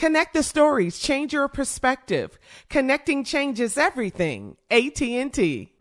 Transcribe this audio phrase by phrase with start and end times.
[0.00, 2.38] Connect the stories, change your perspective.
[2.70, 4.56] Connecting changes everything.
[4.70, 5.74] AT&T.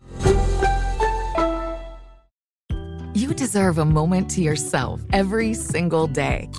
[3.14, 6.50] You deserve a moment to yourself every single day.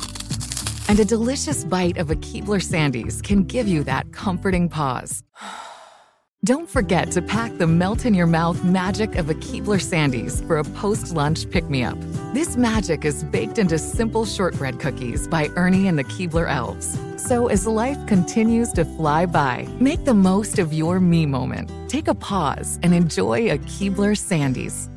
[0.89, 5.23] And a delicious bite of a Keebler Sandies can give you that comforting pause.
[6.47, 10.57] Don't forget to pack the melt in your mouth magic of a Keebler Sandies for
[10.57, 11.99] a post lunch pick me up.
[12.33, 16.99] This magic is baked into simple shortbread cookies by Ernie and the Keebler Elves.
[17.21, 21.71] So as life continues to fly by, make the most of your me moment.
[21.87, 24.89] Take a pause and enjoy a Keebler Sandies.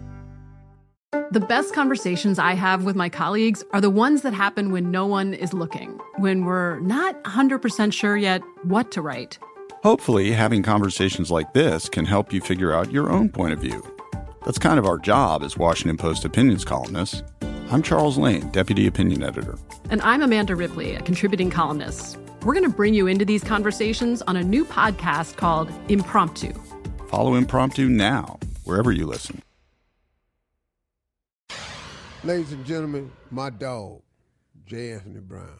[1.31, 5.06] The best conversations I have with my colleagues are the ones that happen when no
[5.06, 9.38] one is looking, when we're not 100% sure yet what to write.
[9.83, 13.85] Hopefully, having conversations like this can help you figure out your own point of view.
[14.45, 17.22] That's kind of our job as Washington Post opinions columnists.
[17.69, 19.57] I'm Charles Lane, Deputy Opinion Editor.
[19.89, 22.17] And I'm Amanda Ripley, a contributing columnist.
[22.44, 26.53] We're going to bring you into these conversations on a new podcast called Impromptu.
[27.09, 29.41] Follow Impromptu now, wherever you listen.
[32.23, 34.01] Ladies and gentlemen, my dog,
[34.66, 34.94] J.
[34.94, 35.59] Anthony Brown.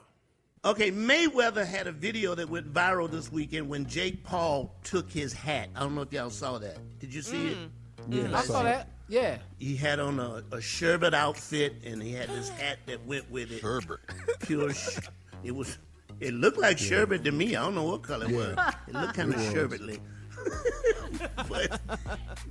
[0.66, 5.34] Okay, Mayweather had a video that went viral this weekend when Jake Paul took his
[5.34, 5.68] hat.
[5.76, 6.78] I don't know if y'all saw that.
[7.00, 7.58] Did you see it?
[8.10, 8.88] Yeah, I saw that.
[9.14, 9.38] Yeah.
[9.60, 13.52] He had on a, a sherbet outfit and he had this hat that went with
[13.52, 13.62] it.
[13.62, 14.00] Sherbet.
[14.40, 14.74] Pure.
[14.74, 14.98] Sh-
[15.44, 15.78] it was.
[16.20, 17.56] It looked like sherbet to me.
[17.56, 18.58] I don't know what color it was.
[18.88, 20.00] It looked kind of sherbetly.
[21.48, 21.80] but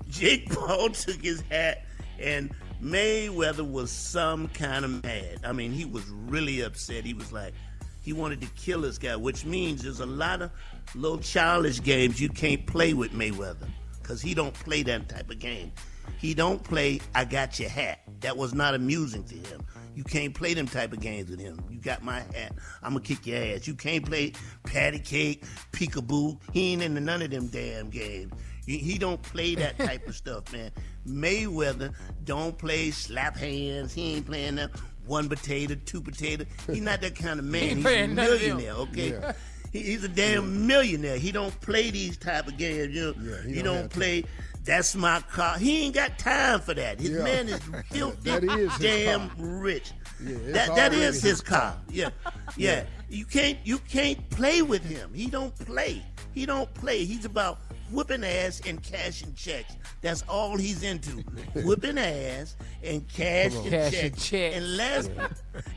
[0.09, 1.85] Jake Paul took his hat
[2.21, 5.41] and Mayweather was some kind of mad.
[5.45, 7.05] I mean, he was really upset.
[7.05, 7.55] He was like,
[8.03, 10.53] he wanted to kill this guy, which means there's a lot of
[10.95, 13.69] little childish games you can't play with Mayweather
[14.01, 15.73] because he don't play that type of game.
[16.19, 18.01] He don't play I got your hat.
[18.21, 19.65] That was not amusing to him.
[19.95, 21.59] You can't play them type of games with him.
[21.71, 22.53] You got my hat.
[22.83, 23.67] I'm gonna kick your ass.
[23.67, 24.33] You can't play
[24.65, 26.39] patty cake, peekaboo.
[26.53, 28.33] He ain't into none of them damn games.
[28.65, 30.71] He, don't play that type of stuff, man.
[31.07, 31.93] Mayweather
[32.25, 33.93] don't play slap hands.
[33.93, 34.71] He ain't playing that
[35.05, 36.45] one potato, two potato.
[36.71, 37.63] He's not that kind of man.
[37.63, 38.57] He's a playing none of them.
[38.57, 39.33] millionaire, okay?
[39.73, 41.17] He, he's a damn millionaire.
[41.19, 42.95] He don't play these type of games.
[42.95, 43.99] You know, Yeah, he he don't don't have to.
[44.65, 44.75] Play.
[44.75, 45.59] That's my car.
[45.59, 47.01] He ain't got time for that.
[47.01, 47.23] His Yeah.
[47.23, 49.37] man is filthy, That is damn car.
[49.39, 49.93] rich.
[50.25, 51.61] Yeah, that that already is his his car.
[51.73, 51.77] car.
[51.91, 52.11] Yeah.
[52.57, 55.13] yeah, You can't you can't play with him.
[55.15, 56.03] He don't play.
[56.33, 57.05] He don't play.
[57.05, 57.59] He's about
[57.91, 59.75] whooping ass and cashing checks.
[60.01, 61.23] That's all he's into.
[61.55, 64.29] Whooping ass and cashing Cashing checks.
[64.29, 64.57] checks.
[64.57, 65.11] And last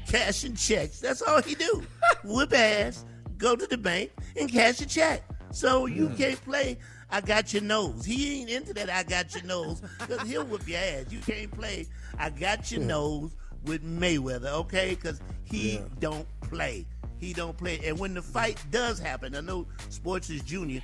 [0.08, 1.00] cashing checks.
[1.02, 1.84] That's all he do.
[2.24, 3.04] Whoop ass,
[3.38, 5.24] go to the bank and cash a check.
[5.52, 6.78] So you can't play.
[7.16, 8.04] I got your nose.
[8.04, 8.90] He ain't into that.
[8.90, 11.06] I got your nose because he'll whip your ass.
[11.10, 11.88] You can't play.
[12.20, 13.32] I got your nose
[13.64, 14.96] with Mayweather, okay?
[14.96, 16.86] Because he don't play.
[17.18, 17.80] He don't play.
[17.86, 20.82] And when the fight does happen, I know Sports is junior.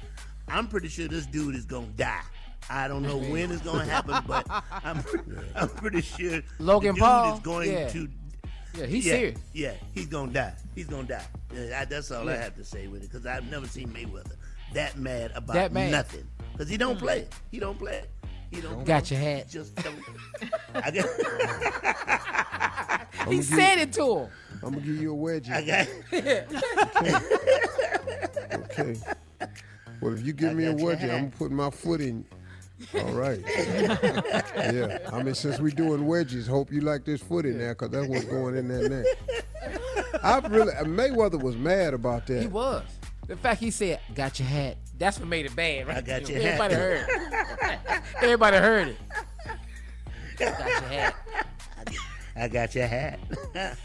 [0.47, 2.21] I'm pretty sure this dude is gonna die.
[2.69, 4.45] I don't know when it's gonna happen, but
[4.85, 5.03] I'm,
[5.53, 7.33] I'm pretty sure Logan Paul?
[7.33, 7.89] is going Yeah.
[7.89, 8.07] to
[8.77, 9.39] Yeah, he's yeah, serious.
[9.51, 10.53] Yeah, he's gonna die.
[10.75, 11.25] He's gonna die.
[11.53, 14.37] Yeah, I, that's all I have to say with it because I've never seen Mayweather
[14.73, 15.91] that mad about That mad.
[15.91, 16.27] nothing.
[16.51, 17.05] Because he don't mm-hmm.
[17.05, 17.27] play.
[17.49, 18.03] He don't play.
[18.51, 18.83] He don't.
[18.83, 19.17] Got play.
[19.17, 19.49] your hat.
[19.49, 19.95] Just don't.
[20.85, 21.05] I got,
[23.29, 24.27] He said it to him.
[24.63, 25.51] I'm gonna give you a wedgie.
[25.51, 25.87] I got.
[28.53, 28.53] Okay.
[28.53, 28.95] okay.
[30.01, 32.01] Well, if you give I me a got your wedgie, I'm gonna put my foot
[32.01, 32.25] in.
[32.95, 33.39] All right.
[33.47, 34.97] yeah.
[35.11, 38.07] I mean, since we're doing wedges, hope you like this foot in there, cause that's
[38.07, 39.03] what's going in there now.
[40.23, 42.41] I really Mayweather was mad about that.
[42.41, 42.83] He was.
[43.27, 45.97] The fact he said, "Got your hat." That's what made it bad, right?
[45.97, 46.81] I got your Everybody hat.
[46.81, 47.05] heard.
[47.09, 48.01] It.
[48.23, 48.97] Everybody heard it.
[50.37, 51.15] Got your hat.
[52.35, 53.19] I got your hat.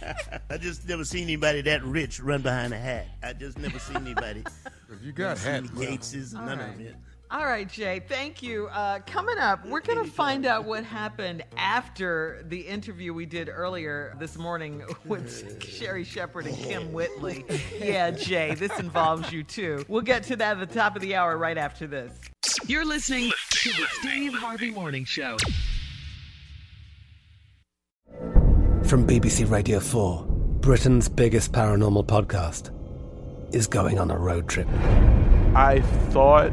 [0.51, 3.07] I just never seen anybody that rich run behind a hat.
[3.23, 4.45] I just never seen anybody.
[4.89, 6.95] If you got seen hats, the Gateses and none of it.
[7.29, 8.69] All right, Jay, thank you.
[8.69, 13.49] Uh, coming up, we're going to find out what happened after the interview we did
[13.49, 17.45] earlier this morning with Sherri Shepherd and Kym Whitley.
[17.81, 19.85] Yeah, Jay, this involves you too.
[19.89, 22.13] We'll get to that at the top of the hour right after this.
[22.69, 25.37] You're listening to the Steve Harvey Morning Show.
[28.85, 30.27] From BBC Radio 4,
[30.61, 32.71] Britain's biggest paranormal podcast
[33.53, 34.69] is going on a road trip.
[35.57, 35.81] I
[36.11, 36.53] thought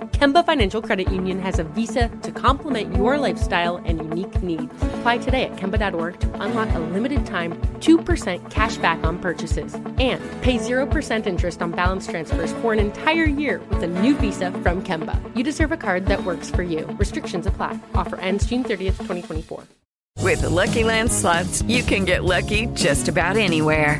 [0.11, 4.71] Kemba Financial Credit Union has a visa to complement your lifestyle and unique needs.
[4.81, 10.21] Apply today at Kemba.org to unlock a limited time 2% cash back on purchases and
[10.41, 14.83] pay 0% interest on balance transfers for an entire year with a new visa from
[14.83, 15.19] Kemba.
[15.35, 16.85] You deserve a card that works for you.
[16.99, 17.79] Restrictions apply.
[17.95, 19.63] Offer ends June 30th, 2024.
[20.19, 23.99] With the Lucky Land slots, you can get lucky just about anywhere.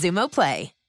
[0.01, 0.80] Zumo Play.